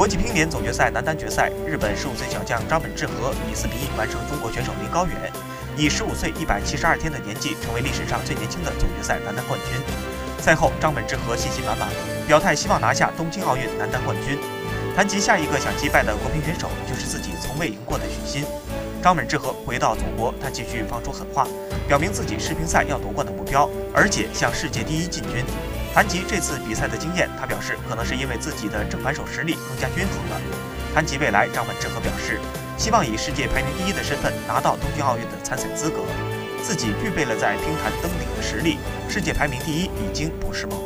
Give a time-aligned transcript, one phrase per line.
[0.00, 5.14] 国际乒联总决赛男单决赛，日本十五岁小将张本智和以四比一完胜中国选手林高远，
[5.76, 9.78] 以十五岁一百七十二天的年纪成为历史上最年轻的总决赛男单冠军。
[10.42, 11.86] 赛后，张本智和信心满满，
[12.26, 14.38] 表态希望拿下东京奥运男单冠军。
[14.96, 18.46] 谈及下一个想击败的国乒选手，就是自己从未赢过的许昕。
[19.02, 21.46] 张本智和回到祖国，他继续放出狠话，
[21.86, 25.44] 表明自己世乒赛要夺冠的目标，而且向世界第一进军。
[25.92, 30.40] 谈及这次比赛的经验，他表示可能是因为自己的正反手实力更加均衡了。
[30.94, 32.38] 谈及未来，张本智和表示
[32.78, 35.98] 希望以世界排名第一的身份拿到东京奥运的参赛资格，
[36.62, 40.78] 自己具备了在乒坛登顶的实力，世界排名第一已经不是梦。